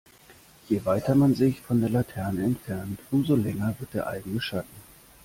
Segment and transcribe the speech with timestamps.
[0.67, 4.81] Je weiter man sich von der Laterne entfernt, umso länger wird der eigene Schatten.